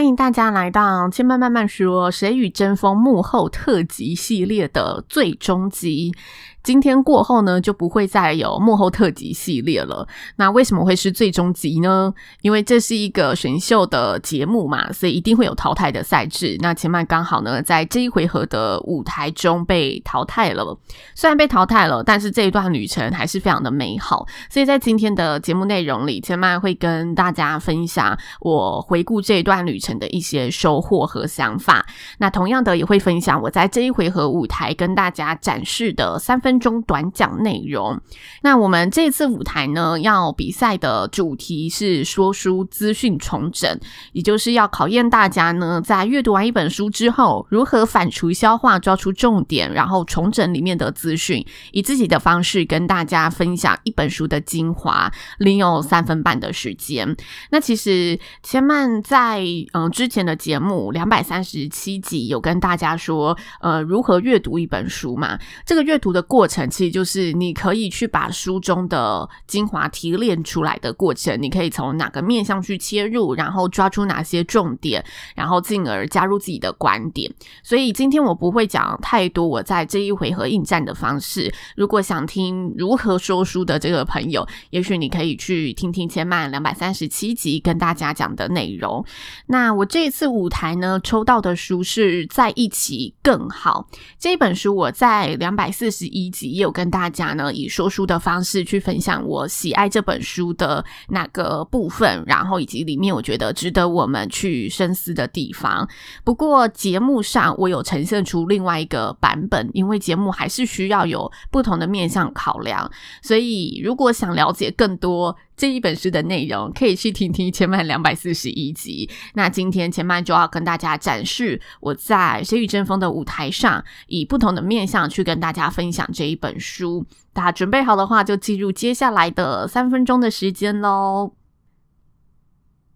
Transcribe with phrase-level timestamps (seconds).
[0.00, 6.14] 欢迎大家来到千慢慢慢说《谁与争锋》幕后特辑系列的最终集。
[6.62, 10.06] 今天过后呢，就不会再有幕后特辑系列了。
[10.36, 12.12] 那为什么会是最终集呢？
[12.42, 16.58] 因为这是一个选秀的节目嘛，所以一定会有淘汰的赛制。
[16.60, 20.78] 那千嫚刚好呢，在这一回合的舞台中被淘汰了。
[21.14, 24.26] 虽然被淘汰了，但是这一段旅程还是非常的美好。
[24.50, 31.86] 所以在今天的节目内容里，千嫚会跟大家分享我回顾这一段旅程的一些收获和想法。
[32.18, 36.49] 那同样的，也会分享我在这一回合舞台跟大家展示的三分。
[36.50, 38.00] 分钟短讲内容。
[38.42, 43.78] 那我们这次舞台呢，要比赛的主题是说书资讯重整，
[44.12, 55.12] 也就是要考验大家呢，在阅读完一本书之后，如何反刍消化，抓出重点，然后重整里面的资讯，以自己的方式跟大家分享一本书的精华。
[55.38, 57.16] 另有三分半的时间。
[57.50, 65.38] 那其实千曼在嗯、之前的节目两百三十七集有跟大家说，呃，如何阅读一本书嘛？
[65.64, 75.04] 这个阅读的过过程其实就是你可以去把书中的精华提炼出来的过程，你可以从哪个面向去切入，然后抓出哪些重点，
[75.36, 77.30] 然后进而加入自己的观点。
[77.62, 81.52] 所以今天我不会讲太多我在这一回合应战的方式。
[81.76, 89.04] 如果想听如何说书的这个朋友，也许你可以去听听千曼两百三十七集跟大家讲的内容。
[89.48, 93.86] 那我这一次舞台呢，抽到的书是在一起更好
[94.18, 96.29] 这本书，我在两百四十一。
[96.42, 105.88] 也有跟大家呢，以说书的方式去分享我喜爱这本书的那个部分，然后以及里面我觉得值得我们去深思的地方。
[106.24, 112.90] 不过节目上我有呈现出另外一个版本，因为节目还是需要有不同的面向考量，
[113.22, 119.10] 所以如果想了解更多，这一本书的内容可以去听听千嫚两百四十一集。
[119.34, 127.04] 那今天千嫚就要跟大家展示我在《谁与争锋》的舞台上，以不同的面向去跟大家分享这一本书。
[127.34, 131.34] 大家准备好的话，就进入接下来的三分钟的时间喽。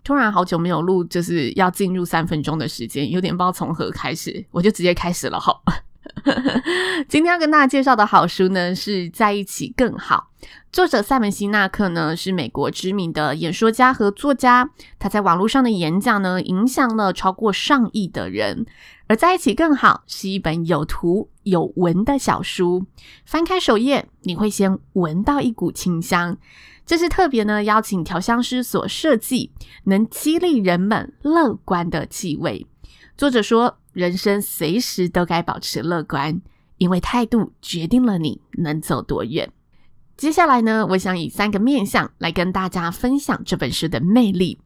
[0.02, 5.60] 突然好久没有录，就是要进入三分钟的时间，有点不知道从何开始，我就直接开始了哈。
[7.08, 10.30] 今天要跟大家介绍的好书呢，是在一起更好。
[10.72, 18.66] 作者塞门西纳克呢，是美国知名的演说家和作家，他在网络上的演讲呢，影响了超过上亿的人。
[19.06, 22.86] 而在一起更好是一本有图有文的小书，
[23.26, 26.38] 翻开首页，你会先闻到一股清香，
[26.86, 29.52] 这是特别呢邀请调香师所设计，
[29.84, 32.66] 能激励人们乐观的气味。
[33.16, 36.40] 作者说，人生随时都该保持乐观，
[36.84, 39.50] 因为态度决定了你能走多远。
[40.18, 44.60] 接下来呢，我想以三个面向来跟大家分享这本书的魅力。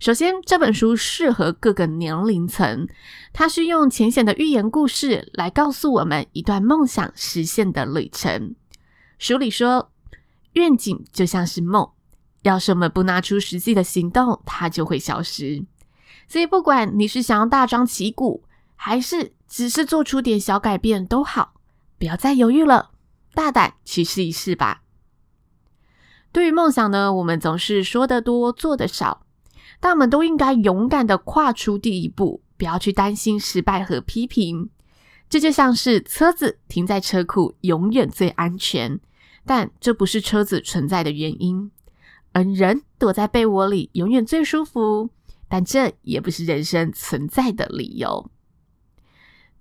[0.00, 2.88] 首先，这本书适合各个年龄层，
[3.32, 8.56] 它是用浅显的寓言故事来告诉我们一段梦想实现的旅程。
[9.20, 9.92] 书里说，
[10.54, 11.88] 愿景就像是梦，
[12.42, 15.64] 要是我们不拿出实际的行动，它就会消失。
[16.26, 18.42] 所以，不管你是想要大张旗鼓，
[18.74, 21.52] 还是只是做出点小改变都好，
[21.98, 22.92] 不要再犹豫了，
[23.34, 24.80] 大胆去试一试吧。
[26.32, 29.26] 对于梦想呢，我们总是说的多，做的少，
[29.78, 34.70] 但我们都应该勇敢的跨出第一步，不要去担心失败和批评。
[35.28, 38.98] 这就像是车子停在车库永远最安全，
[39.44, 41.70] 但这不是车子存在的原因；
[42.32, 45.10] 而人躲在被窝里永远最舒服。
[45.46, 48.30] 但这也不是人生存在的理由。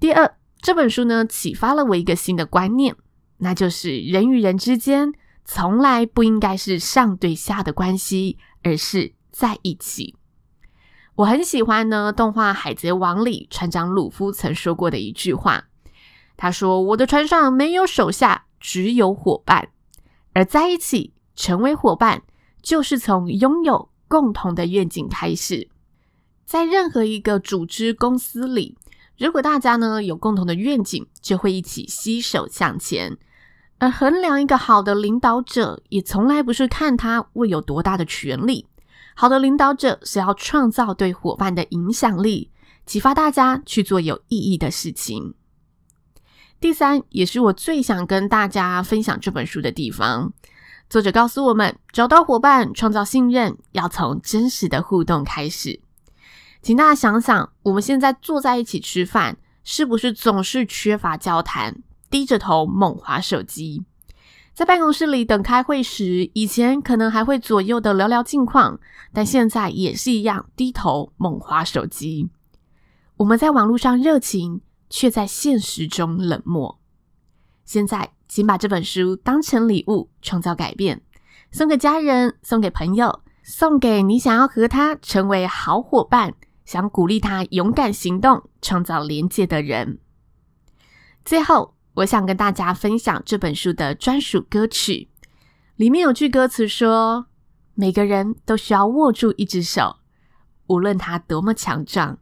[0.02, 2.96] 第二，这本书呢，启发了我一个新的观念，
[3.38, 5.14] 那就是人与人之间
[5.46, 10.16] 从来不应该是上对下的关系，而是在一起。
[11.18, 15.66] 我很喜欢呢，动画《海贼王》里船长鲁夫曾说过的一句话，
[16.36, 19.70] 他说：“我的船上没有手下，只有伙伴，
[20.34, 22.24] 而在一起成为伙伴，
[22.64, 25.70] 就是从拥有共同的愿景开始。”
[26.44, 28.76] 在任何一个组织公司里，
[29.18, 33.18] 如果大家呢有共同的愿景，就会一起携手向前。
[33.78, 38.68] 而衡量一个好的领导者，也从来不是看他握有多大的权力。
[39.16, 42.52] 好的领导者是要创造对伙伴的影响力，
[42.86, 45.34] 启发大家去做有意义的事情。
[46.60, 50.32] 第三，也是我最想跟大家分享这本书的地方。
[50.88, 55.82] 作者告诉我们，找到伙伴、创造信任，要从真实的互动开始。
[56.62, 61.82] 请大家想想，我们现在坐在一起吃饭，是不是总是缺乏交谈？
[62.10, 63.86] 低着头猛滑手机，
[64.54, 68.80] 在办公室里等开会时，以前可能还会左右的聊聊近况，
[69.14, 72.30] 但现在也是一样，低头猛滑手机。
[73.18, 76.80] 我们在网络上热情，却在现实中冷漠。
[77.64, 81.02] 现在，请把这本书当成礼物，创造改变，
[81.52, 86.34] 送给家人，送给朋友，送给你想要和他成为好伙伴，
[86.72, 90.00] 想鼓励他勇敢行动，创造连接的人。
[91.26, 91.76] 最后。
[91.96, 95.10] 我想跟大家分享这本书的专属歌曲，
[95.76, 97.26] 里面有句歌词说
[97.76, 99.98] ：“每个人都需要握住一只手，
[100.68, 102.18] 无论他多么强壮，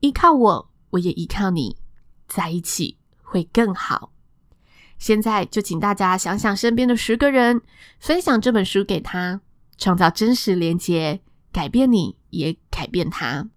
[0.00, 1.76] 依靠我，我也依靠你，
[2.26, 4.12] 在一起会更好。”
[4.98, 7.60] 现在就请大家想想身边的十个人，
[8.00, 9.42] 分享这本书给他，
[9.76, 11.20] 创造真实连接，
[11.52, 13.50] 改变你，也改变他。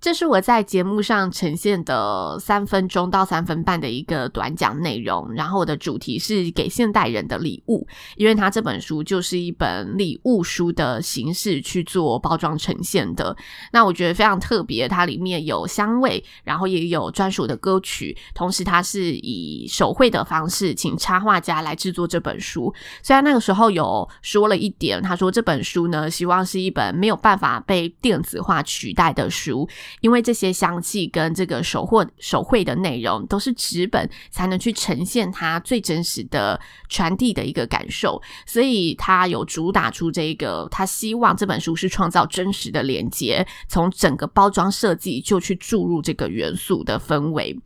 [0.00, 7.86] 这是我在节目上呈现的三分钟到三分半的一个短讲内容，然后我的主题是给现代人的礼物，
[8.16, 13.36] 因为它这本书就是一本礼物书的形式去做包装呈现的。
[13.72, 22.72] 那我觉得非常特别，它里面有香味，然后也有专属的歌曲，同时它是以手绘的方式请插画家来制作这本书。
[23.02, 29.68] 虽然那个时候有说了一点，他说这本书呢，希望是一本没有办法被电子化取代的书。
[30.00, 47.58] 因为这些香气跟这个手绘手绘的内容都是纸本才能去呈现它最真实的传递的一个感受，所以他有主打出这个，他希望这本书是创造真实的连接，从整个包装设计就去注入这个元素的氛围。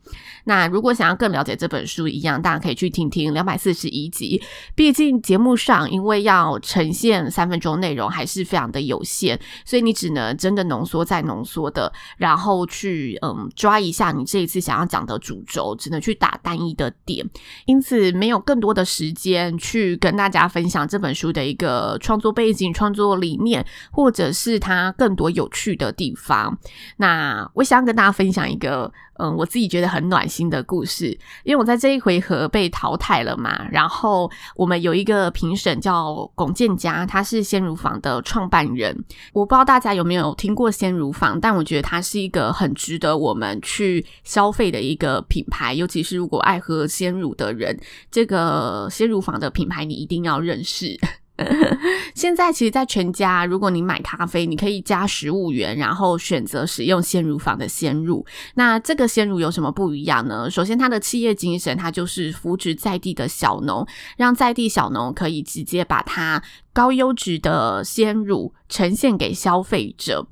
[0.45, 4.41] 那如果想要更了解这本书一样，大家可以去听听两百四十一集，
[4.75, 11.91] 毕竟节目上因为要呈现三分钟内容还是非常的有限，所以你只能真的浓缩再浓缩的。
[12.17, 17.29] 然后去嗯抓一下你这一次想要讲的主轴，只能去打单一的点，
[17.65, 26.57] 因此没有更多的时间去跟大家分享这本书的一个创作背景、创作理念，或者是它更多有趣的地方。
[26.97, 28.91] 那我想跟大家分享一个。
[29.17, 33.67] 嗯，我自己觉得很暖心的故事，因为我在这一回合被淘汰了嘛。
[33.71, 38.95] 然后我们有一个评审叫龚建佳，他是鲜乳坊的创办人。
[39.33, 47.79] 我不知道大家有没有听过鲜乳坊，但我觉得它是一个很值得我们去消费的一个品牌，尤其是如果爱喝鲜乳的人，
[48.11, 50.99] 这个鲜乳坊的品牌你一定要认识。
[52.15, 58.25] 现在其实，在全家，如果你买咖啡，你可以加十五元，然后选择使用鲜乳坊的鲜乳。
[58.53, 60.49] 那这个鲜乳有什么不一样呢？
[60.49, 63.85] 首先，它的企业精神，它就是扶植在地的小农，
[64.17, 66.41] 让在地小农可以直接把它
[66.71, 70.25] 高优质的鲜乳呈现给消费者。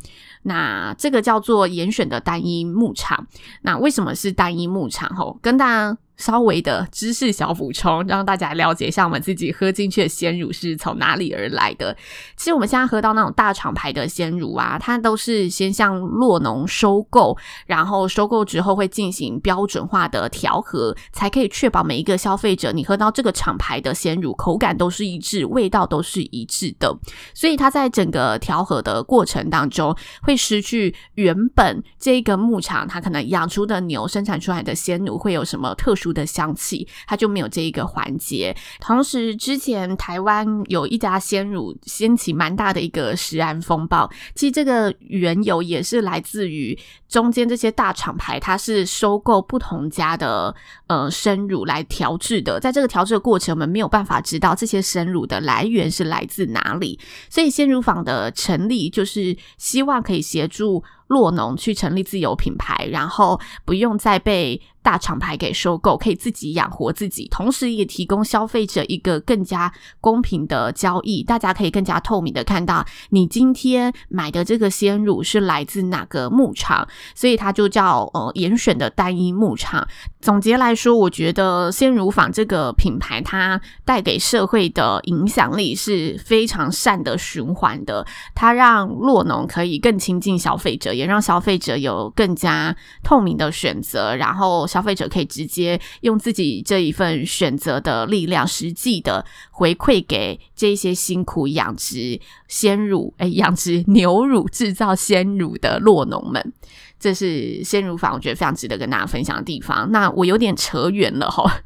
[0.44, 3.27] 那这个叫做严选的单一牧场。
[3.61, 5.09] 那为什么是单一牧场？
[5.15, 5.97] 吼，跟大家。
[6.24, 11.94] 稍微的知识小补充，让大家了解一下我们自己喝进去的鲜乳是从哪里而来的。
[12.38, 26.98] 其实我们现在喝到那种大厂牌的鲜乳啊，它都是先向洛农收购，然后收购之后会进行标准化的调和，才可以确保每一个消费者你喝到这个厂牌的鲜乳口感都是一致，味道都是一致的。
[27.34, 38.55] 所以它在整个调和的过程当中，会失去原本这个牧场它可能养出的牛生产出来的鲜乳会有什么特殊的香气，它就没有这一个环节。
[38.79, 46.77] 同时，之前台湾有一家鲜乳掀起蛮大的一个食安风暴，其实这个缘由也是来自于
[47.10, 50.53] 中间这些大厂牌，它是收购不同家的
[50.88, 52.60] 呃生乳来调制的。
[52.60, 69.72] 在这个调制的过程，我们没有办法知道这些生乳的来源是来自哪里，所以鲜乳坊的成立就是希望可以协助洛农去成立自有品牌，然后不用再被大厂牌给收购，可以自己养活自己，同时也提供消费者一个更加
[70.02, 71.24] 公平的交易。
[71.24, 76.86] 大家可以更加透明的看到你今天买的这个鲜乳是来自哪个牧场，
[77.16, 79.88] 所以它就叫呃严选的单一牧场。
[80.20, 88.06] 总结来说，我觉得鲜乳坊这个品牌它带给社会的影响力是非常善的循环的。
[88.36, 94.68] 它让洛农可以更亲近消费者，也让消费者有更加透明的选择，然后。
[94.74, 106.53] 消费者可以直接用自己这一份选择的力量，实际的回馈给这些辛苦养殖鲜乳、诶养殖牛乳、制造鲜乳的落农们。
[107.00, 109.92] 这是鲜乳坊，我觉得非常值得跟大家分享的地方。
[109.92, 111.62] 那我有点扯远了哈，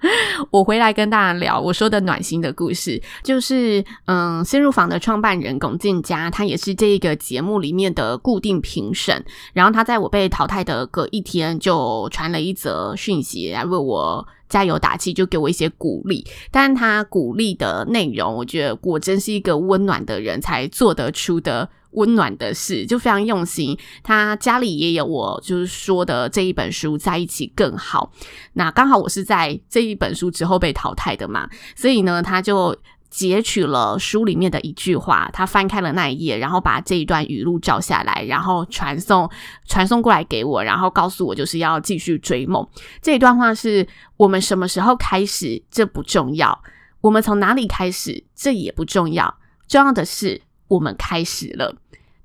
[0.50, 9.24] 我回来跟大家聊我说的暖心的故事，就是嗯，新入房的创办人龚建佳，他也是这一个节目里面的固定评审。
[9.52, 16.26] 然后他在我被淘汰的隔一天，就传了一则讯息来为我加油打气，就给我一些鼓励。
[16.50, 21.68] 但他鼓励的内容，我觉得果真是一个温暖的人才做得出的。
[21.92, 23.76] 温暖的事，就非常用心。
[24.02, 28.12] 他家里也有我就是说的这一本书，在一起更好。
[28.52, 32.76] 那刚好我是在这一本书之后被淘汰的嘛，所以呢，他就
[33.10, 39.28] 截取了书里面的一句话，他翻开了那一页，然后把这一段语录照下来，然后传送
[39.66, 42.66] 传送过来给我，然后告诉我就是要继续追梦。
[43.00, 43.86] 这一段话是
[44.16, 46.50] 我们什么时候开始，这不重要；
[47.00, 49.38] 我们从哪里开始，这也不重要。
[49.66, 50.42] 重要的是。
[50.68, 51.74] 我们开始了，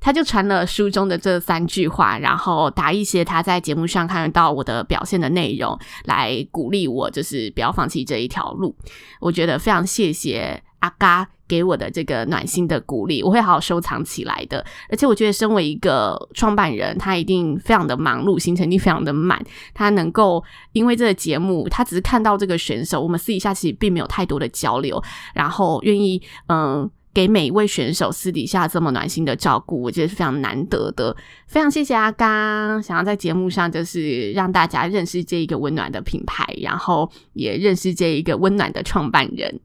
[0.03, 8.75] 他就传了书中的这三句话，然后打一些他在节目上看得到我的表现的内容，来鼓励我，就是不要放弃这一条路。
[9.21, 14.65] 我觉得非常谢谢阿嘎给我的这个暖心的鼓励，我会好好收藏起来的。
[14.89, 19.41] 而且我觉得，身为一个创办人，他一定非常的忙碌，行程一定非常的满。
[19.73, 20.43] 他能够
[20.73, 25.01] 因为这个节目，他只是看到这个选手，我们私底下其实并没有太多的交流，
[25.33, 26.91] 然后愿意嗯。
[27.13, 31.15] 给每一位选手私底下这么暖心的照顾，我觉得是非常难得的。
[31.47, 39.59] 非常谢谢阿刚，想要在节目上就是让大家认识这一个温暖的品牌，然后也认识这一个温暖的创办人。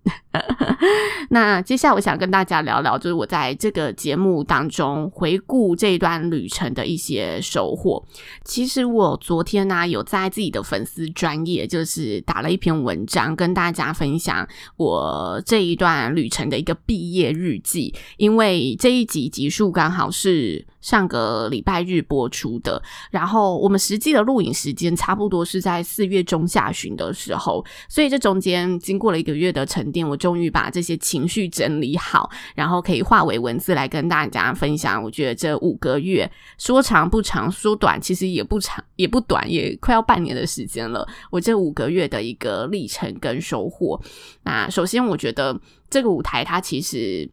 [1.30, 8.04] 那接下来我想跟大家聊聊，就是我在这个节目当中回顾这一段旅程的一些收获。
[8.44, 17.94] 其实我昨天呢、有在自己的粉丝专业，就是打了一篇文章，跟大家分享我这一段旅程的一个毕业日记。
[18.16, 20.66] 因为这一集集数刚好是。
[20.80, 22.80] 上个礼拜日播出的，
[23.10, 35.02] 然后我们实际的录影时间差不多是在四月中下旬的时候，所以这中间经过了一个月的沉淀，我终于把这些情绪整理好，然后可以化为文字来跟大家分享。
[35.02, 41.06] 我觉得这五个月说长不长，说短其实也不长也不短，也快要半年的时间了。
[41.30, 44.00] 我这五个月的一个历程跟收获。
[44.44, 47.28] 那首先，我觉得这个舞台它其实。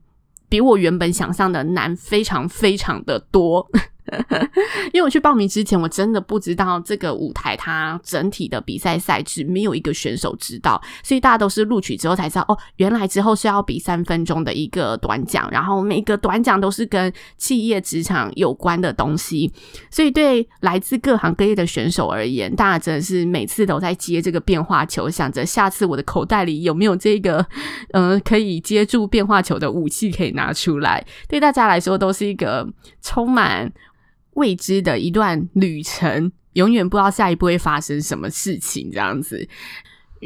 [0.48, 3.70] 比我原本想象的难，非常非常的多。
[4.94, 19.52] 因为我去报名之前，我真的不知道这个舞台它整体的比赛赛制，没有一个选手知道，所以大家都是录取之后才知道哦，原来之后是要比三分钟的一个短讲，然后每个短讲都是跟企业职场有关的东西，
[19.90, 27.46] 所以对来自各行各业的选手而言，大家真的是每次都在接这个变化球，想着下次我的口袋里有没有这个
[27.94, 32.68] 嗯、可以接住变化球的武器可以拿出来，对大家来说都是一个
[33.02, 33.72] 充满。
[34.36, 39.50] 未知的一段旅程，永远不知道下一步会发生什么事情，这样子。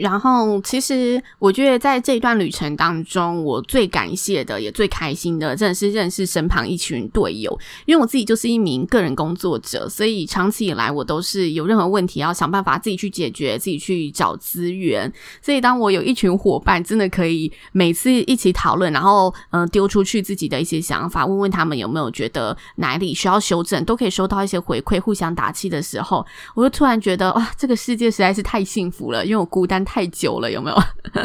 [0.02, 7.58] 然后，其实我觉得在这一段旅程当中，我最感谢的也最开心的，真的是认识身旁一群队友。
[7.86, 15.12] 因为我自己就是一名个人工作者，所以长期以来我都是有任何问题要想办法自己去解决，自己去找资源。
[15.42, 26.26] 所以当我有一群伙伴，真的可以每次一起讨论，然后嗯丢出去自己的一些想法，问问他们有没有觉得哪里需要修正，都可以收到一些回馈，互相打气的时候，
[26.56, 30.78] 我就突然觉得哇，这个世界实在是太幸福了，因为我孤单太久了，有没有？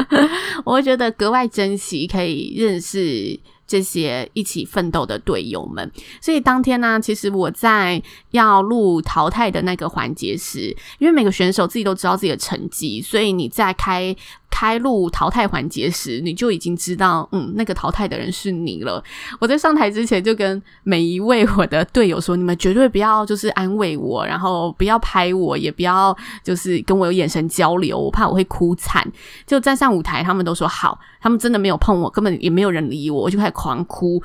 [0.65, 3.39] 我会觉得格外珍惜，可以认识。
[3.67, 5.91] 这些一起奋斗的队友们，
[6.21, 10.69] 所以当天呢，其实我在要录淘汰的那个环节时，
[10.99, 14.15] 因为每个选手自己都知道自己的成绩，所以你在开
[14.55, 19.03] 开录淘汰环节时，你就已经知道，嗯，那个淘汰的人是你了。
[19.41, 29.05] 我在上台之前就跟每一位我的队友说，你们绝对不要就是安慰我，然后不要拍我，也不要就是跟我有眼神交流，我怕我会哭惨。
[29.45, 34.23] 就站上舞台，他们都说好，他们真的没有碰我，根本也没有人理我，我就开始狂哭。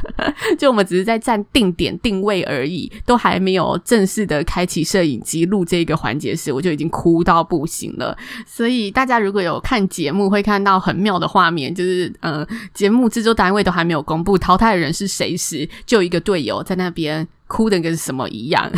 [0.58, 8.14] 就我们只是在站定点定位而已，都还没有正式的开启摄影机录这个环节时，我就已经哭到不行了。
[8.46, 17.28] 所以大家如果有看节目，会看到很妙的画面，就是呃，节目制作单位都还没有公布淘汰的人是谁时，就一个队友在那边。
[17.46, 18.70] 哭的跟什么一样？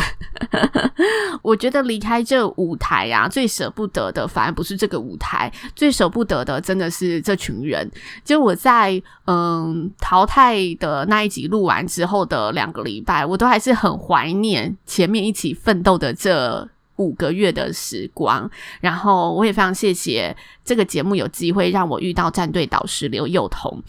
[1.43, 7.87] 我觉得离开这舞台啊，最舍不得的反而不是这个舞台，最舍不得的真的是这群人。
[8.25, 18.49] 就我在嗯淘汰的那一集录完之后的两个礼拜，我都还是很怀念前面一起奋斗的这五个月的时光。
[18.81, 23.81] 然后我也非常谢谢这个节目有机会让我遇到战队导师刘幼彤。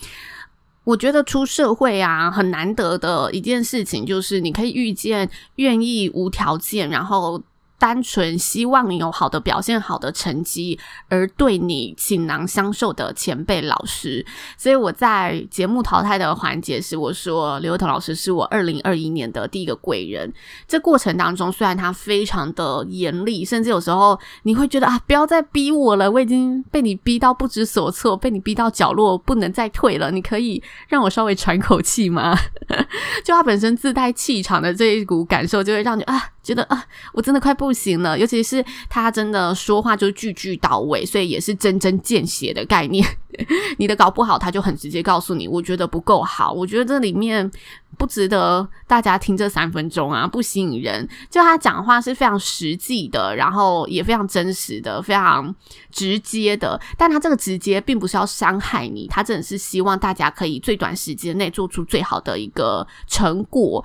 [0.84, 7.42] 我觉得出社会啊，很难得的一件事情，就是你可以遇见愿意无条件，然后。
[7.84, 14.24] 单纯希望你有好的表现、好的成绩，而对你倾囊相授的前辈老师。
[14.56, 20.32] 所以我在节目淘汰的环节时，我说刘幼彤老师是我二零二一年的第一个贵人。
[20.66, 30.10] 这过程当中，虽然他非常的严厉，甚至有时候你会觉得啊，不要再逼我了，我已经被你逼到不知所措，被你逼到角落，不能再退了。
[30.10, 32.34] 你可以让我稍微喘口气吗？
[33.22, 36.30] 就他本身自带气场的这一股感受，就会让你啊。
[36.44, 38.16] 觉得啊，我真的快不行了。
[38.16, 43.04] 尤其是他真的说话就句句到位，所以也是针针见血的概念。
[43.78, 47.50] 你的稿不好，他就很直接告诉你，我觉得不够好，我觉得这里面
[47.98, 51.08] 不值得大家听这三分钟啊，不吸引人。
[51.28, 55.52] 就他讲话是非常实际的，然后也非常真实的，非常
[55.90, 56.80] 直接的。
[56.96, 63.84] 但他这个直接并不是要伤害你，他真的是希望大家可以最短时间内做出最好的一个成果。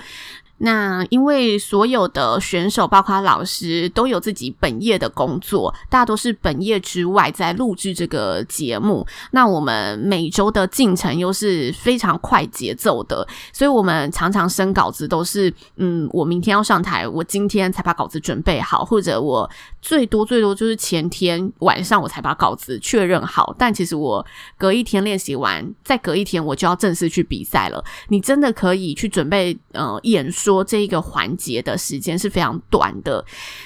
[0.60, 9.08] 那因为所有的选手，包括老师，都有自己本业的工作，大多是本业之外在录制这个节目。
[9.32, 19.50] 那我们每周的进程又是非常快节奏的，所以我们常常生稿子都是，嗯，我明天要上台，我今天才把稿子准备好，或者我
[19.82, 23.56] 最多最多就是前天晚上我才把稿子确认好。
[23.58, 24.26] 但其实我
[24.58, 27.82] 隔一天练习完，再隔一天我就要正式去比赛了。
[28.10, 30.49] 你真的可以去准备，呃，演说。
[30.50, 33.24] 说这一个环节的时间是非常短的。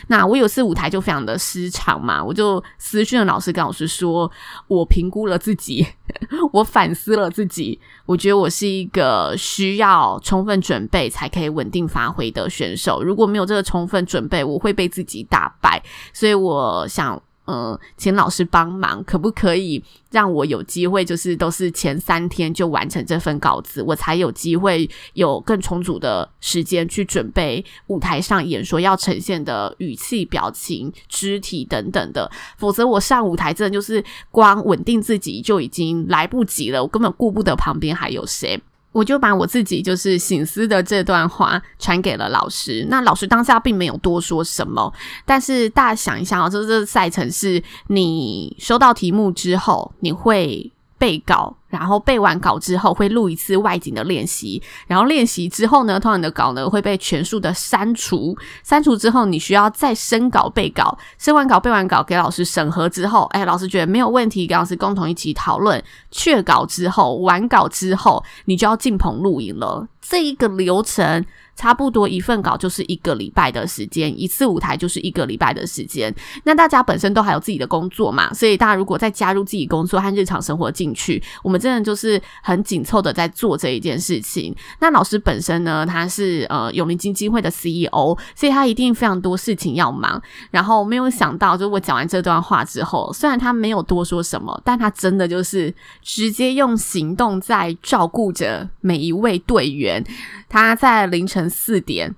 [0.07, 4.29] 那我有次舞台就非常的失常嘛，我就私讯了老师，跟老师说，
[4.67, 5.87] 我评估了自己，
[6.51, 13.01] 我反思了自己，我觉得我是一个需要充分准备才可以稳定发挥的选手。
[13.01, 15.81] 如果没有这个充分准备，我会被自己打败。
[16.13, 17.21] 所以我想。
[17.45, 32.31] 嗯，请老师帮忙，可不可以让我有机会，就是都是前三天就完成这份稿子，我才有机会有更充足的时间去准备舞台上演说要呈现的语气、表情、肢体等等的。
[32.57, 38.61] 否则我上舞台真的就是光稳定自己就已经来不及了，我根本顾不得旁边还有谁。
[38.93, 42.87] 我就把我自己就是醒思的这段话传给了老师。
[42.89, 44.93] 那老师当下并没有多说什么，
[45.25, 50.71] 但是大家想一下啊，就是这个赛程是你收到题目之后，你会
[51.03, 51.53] 背稿。
[51.73, 71.25] 然后背完稿之后会录一次外景的练习，然后练习之后呢，通常你的稿呢会被全数的删除，删除之后你需要再升稿背稿，升完稿背完稿给老师审核之后，哎，老师觉得没有问题，跟老师共同一起讨论，确稿之后完稿之后，你就要进棚录影了，这一个流程。
[71.55, 76.13] 差不多一份稿就是一个礼拜的时间，一次舞台就是一个礼拜的时间。
[76.43, 84.55] 那大家本身都还有自己的工作嘛，所以大家如果再加入自己工作和日常生活进去，我们真的就是很紧凑的在做这一件事情。
[84.79, 90.21] 那老师本身呢，他是呃永龄基金会的 CEO，所以他一定非常多事情要忙。
[90.51, 100.03] 然后没有想到，就我讲完这段话之后，虽然他没有多说什么，但他真的就是直接用行动在照顾着每一位队员。
[100.49, 102.15] 他在凌晨四点。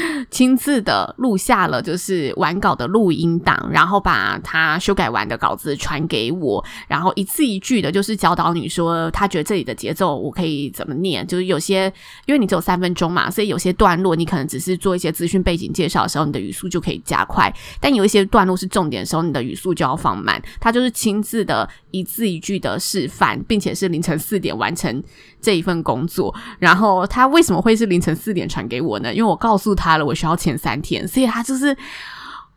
[0.30, 11.92] 亲自的录下了就是完稿的录音档，然后把他修改完的稿子传给我，然后一字一句的，就是教导你说他觉得这里的节奏我可以怎么念，就是有些
[12.24, 20.42] 因为你只有三分钟嘛，所以有些段落你可能只是做一些资讯背景介绍的时候，你的语速就可以加快，但有一些段落是重点的时候，你的语速就要放慢。
[20.58, 25.02] 他就是亲自的一字一句的示范，并且是凌晨四点完成
[25.40, 26.34] 这一份工作。
[26.58, 29.12] 然后他为什么会是凌晨四点传给我呢？
[29.12, 29.81] 因为我告诉他。
[29.82, 31.76] 他了，我需要前三天，所以他就是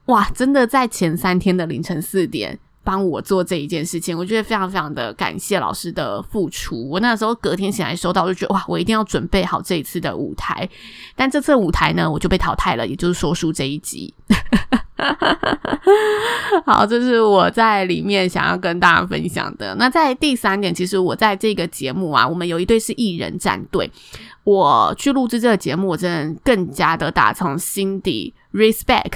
[0.05, 6.87] 哇，真的在前三天的凌晨四点帮我做这一件事情，我觉得非常非常的感谢老师的付出。
[6.87, 10.69] 我那时候隔天醒来收到，就觉得哇，我一定要准备好这一次的舞台。
[11.15, 14.13] 但这次舞台呢，我就被淘汰了，也就是说书这一集。
[16.65, 19.75] 好，这是我在里面想要跟大家分享的。
[19.75, 23.91] 那在第三点，其实我在这个节目啊，我们有一队是艺人战队。
[24.43, 28.33] 我去录制这个节目，我真的更加的打从心底。
[28.55, 29.15] Respect，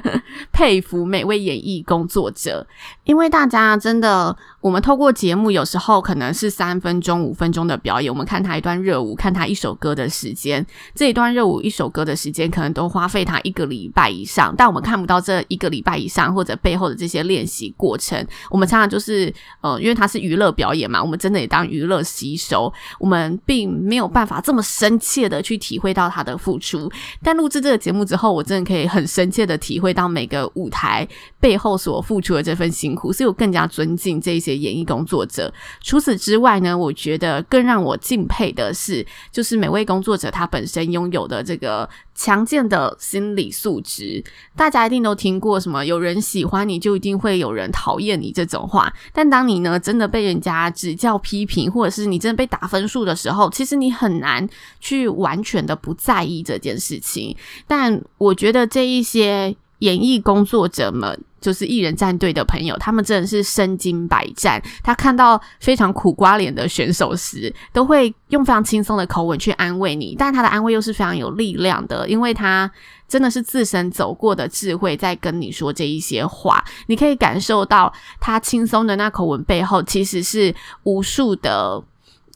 [0.50, 2.66] 佩服每位演艺工作者，
[3.04, 18.26] 因为大家真的，我们透过节目，有时候可能是三分钟、五分钟的表演，我们看他一段热舞，看他一首歌的时间，这一段热舞、一首歌的时间，可能都花费他一个礼拜以上，但我们看不到这一个礼拜以上或者背后的这些练习过程。
[18.48, 26.90] 我们常常就是，呃，因为他是娱乐表演嘛，我们真的也当娱乐吸收，我们并没有办法这么深切的去体会到他的付出。
[27.22, 28.77] 但录制这个节目之后，我真的可以。
[28.86, 31.06] 很深切的体会到每个舞台
[31.40, 35.52] 背后所付出的这份辛苦，所以我更加尊敬这些演艺工作者。
[35.80, 44.22] 除此之外呢，我觉得更让我敬佩的是，就是每位工作者他本身拥有的这个强健的心理素质。
[44.54, 54.46] 大家一定都听过什么“有人喜欢你就一定会有人讨厌你”这种话，但当你呢真的被人家指教批评，或者是你真的被打分数的时候，其实你很难
[54.78, 57.34] 去完全的不在意这件事情。
[57.66, 58.58] 但我觉得。
[58.66, 64.62] 这一些演艺工作者们，就是艺人战队的朋友，他们真的是身经百战。
[64.82, 72.70] 他看到非常苦瓜脸的选手时，都会用非常轻松的口吻去安慰你，但他的安慰又是非常有力量的，因为他
[73.06, 76.64] 真的是自身走过的智慧在跟你说这一些话。
[76.86, 81.82] 你可以感受到他轻松的那口吻背后，其实是无数的。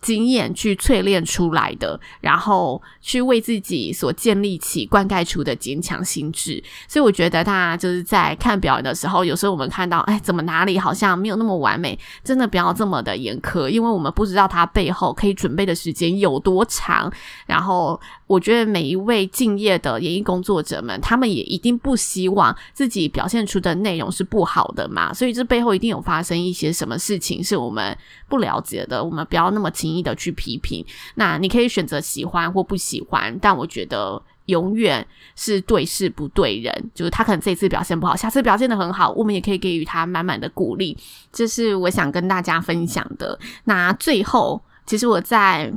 [0.03, 6.63] 经验去淬炼出来的，然后去为自己所建立起、灌溉出的坚强心智。
[6.87, 11.99] 所以我觉得，大家就是在看表演的时候，有时候我们看到，哎，怎么哪里好像没有那么完美？
[12.23, 17.11] 真的不要这么的严苛，因为我们不知道他背后可以准备的时间有多长。
[17.47, 17.99] 然后，
[18.33, 25.13] 我觉得每一位敬业的演艺工作者们，他们也一定不希望自己表现出的内容是不好的嘛。
[25.13, 27.95] 所以这背后一定有发生一些什么事情是我们
[28.31, 29.05] 不了解的。
[29.05, 30.83] 我们不要那么轻易的去批评，
[31.17, 36.91] 那你可以选择喜欢或不喜欢，但我觉得永远是对事不对人。
[36.95, 40.97] 就是他可能这次表现不好，下次表现得很好，我们也可以给予他满满的鼓励。
[41.31, 43.39] 这是我想跟大家分享的。
[43.65, 45.71] 那最后，其实我在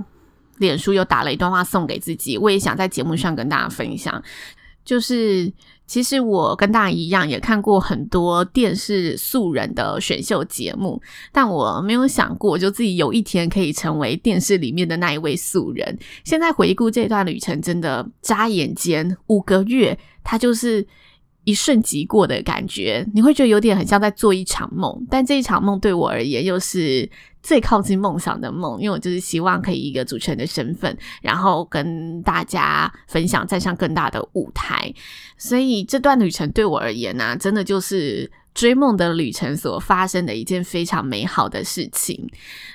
[0.57, 4.23] 脸书又打了一段话送给自己，我也想在节目上跟大家分享，
[4.83, 5.51] 就是。
[5.87, 10.99] 其实我跟大家一样，也看过很多电视素人的选秀节目，
[11.31, 15.95] 但我没有想过，就自己有一天可以成为电视里面的那一位素人。
[16.23, 20.83] 现在回顾这段旅程，真的眨眼间五个月，它就是
[21.43, 23.07] 一瞬即过的感觉。
[23.13, 27.07] 你会觉得有点很像在做一场梦，但这一场梦对我而言又是。
[27.45, 34.91] 最靠近梦想的梦，因为我就是希望可以一个主持人的身份，然后跟大家分享，站上更大的舞台。
[35.37, 42.27] 所以这段旅程对我而言呢、真的就是追梦的旅程所发生的一件非常美好的事情。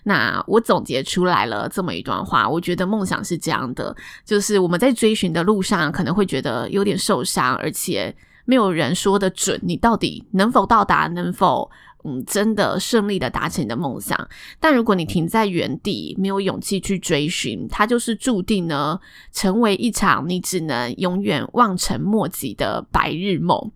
[0.04, 8.14] 那我总结出来了这么一段话，我觉得梦想是这样的，就是我们在追寻的路上可能会觉得有点受伤，而且
[8.50, 11.70] 没有人说得准你到底能否到达，能否。
[12.02, 14.16] 嗯，真的顺利的达成你的梦想，
[14.58, 18.98] 但如果你停在原地，没有勇气去追寻，它就是注定呢，
[19.32, 23.70] 成为一场你只能永远望尘莫及的白日梦。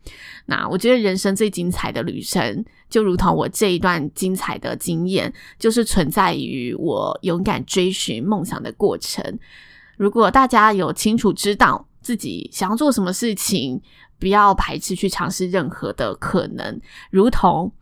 [0.46, 9.38] 那我觉得人生最精彩的旅程，就如同我这一段精彩的经验，就是存在于我勇敢追寻梦想的过程。
[9.98, 13.80] 如果大家有清楚知道自己想要做什么事情，
[14.20, 17.72] 不要排斥去尝试任何的可能，如同。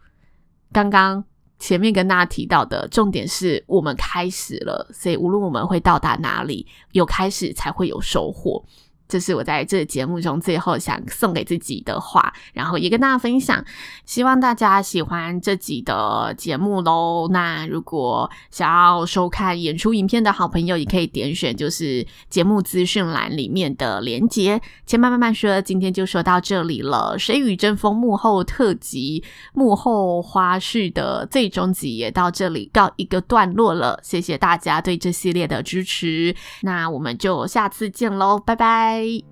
[0.73, 1.23] 刚刚
[1.59, 8.65] 前面跟大家提到的重点是我们开始了，所以无论我们会到达哪里，有开始才会有收获。
[9.13, 13.63] 这是我在这节目中最后想送给自己的话，然后也跟大家分享。
[14.07, 17.29] 希望大家喜欢这集的节目喽。
[17.31, 24.59] 那如果想要收看演出影片的好朋友，也可以点选就是节目资讯栏里面的连接。
[24.87, 27.19] 千嫚慢慢说，今天就说到这里了。
[27.19, 29.23] 谁与争锋幕后特辑、
[29.53, 34.01] 幕后花絮的最终集也到这里告一个段落了。
[34.03, 39.02] 谢谢大家对这系列的支持，那我们就下次见喽，拜拜。
[39.03, 39.32] い。